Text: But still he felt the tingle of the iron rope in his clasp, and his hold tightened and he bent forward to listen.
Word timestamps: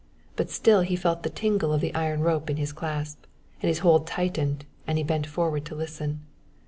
But 0.35 0.49
still 0.49 0.81
he 0.81 0.95
felt 0.95 1.21
the 1.21 1.29
tingle 1.29 1.71
of 1.71 1.79
the 1.79 1.93
iron 1.93 2.21
rope 2.21 2.49
in 2.49 2.57
his 2.57 2.73
clasp, 2.73 3.25
and 3.61 3.67
his 3.67 3.79
hold 3.85 4.07
tightened 4.07 4.65
and 4.87 4.97
he 4.97 5.03
bent 5.03 5.27
forward 5.27 5.63
to 5.65 5.75
listen. 5.75 6.21